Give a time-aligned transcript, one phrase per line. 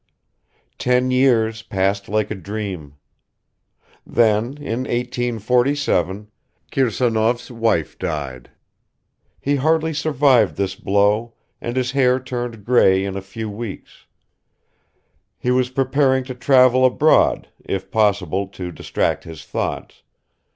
[0.79, 2.95] Ten years passed like a dream.
[4.03, 6.27] Then in 1847
[6.71, 8.49] Kirsanov's wife died.
[9.39, 14.07] He hardly survived this blow and his hair turned grey in a few weeks;
[15.37, 20.01] he was preparing to travel abroad, if possible to distract his thoughts